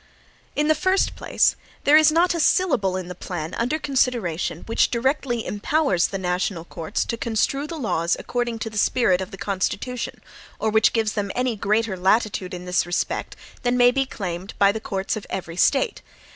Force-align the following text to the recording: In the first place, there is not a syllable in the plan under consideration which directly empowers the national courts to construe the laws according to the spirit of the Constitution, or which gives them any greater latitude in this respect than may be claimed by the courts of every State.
In 0.55 0.67
the 0.67 0.73
first 0.73 1.15
place, 1.15 1.55
there 1.83 1.95
is 1.95 2.11
not 2.11 2.33
a 2.33 2.39
syllable 2.39 2.97
in 2.97 3.07
the 3.07 3.13
plan 3.13 3.53
under 3.53 3.77
consideration 3.77 4.63
which 4.65 4.89
directly 4.89 5.45
empowers 5.45 6.07
the 6.07 6.17
national 6.17 6.65
courts 6.65 7.05
to 7.05 7.17
construe 7.17 7.67
the 7.67 7.77
laws 7.77 8.15
according 8.17 8.57
to 8.57 8.69
the 8.71 8.79
spirit 8.79 9.21
of 9.21 9.29
the 9.29 9.37
Constitution, 9.37 10.19
or 10.57 10.71
which 10.71 10.91
gives 10.93 11.13
them 11.13 11.29
any 11.35 11.55
greater 11.55 11.95
latitude 11.95 12.55
in 12.55 12.65
this 12.65 12.87
respect 12.87 13.35
than 13.61 13.77
may 13.77 13.91
be 13.91 14.07
claimed 14.07 14.55
by 14.57 14.71
the 14.71 14.81
courts 14.81 15.15
of 15.15 15.27
every 15.29 15.55
State. 15.55 16.01